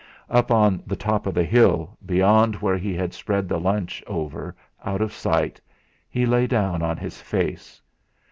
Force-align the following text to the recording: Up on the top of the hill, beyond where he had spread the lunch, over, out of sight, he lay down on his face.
Up 0.31 0.49
on 0.49 0.81
the 0.87 0.95
top 0.95 1.27
of 1.27 1.35
the 1.35 1.43
hill, 1.43 1.95
beyond 2.03 2.55
where 2.55 2.75
he 2.75 2.95
had 2.95 3.13
spread 3.13 3.47
the 3.47 3.59
lunch, 3.59 4.03
over, 4.07 4.55
out 4.83 4.99
of 4.99 5.13
sight, 5.13 5.61
he 6.09 6.25
lay 6.25 6.47
down 6.47 6.81
on 6.81 6.97
his 6.97 7.21
face. 7.21 7.79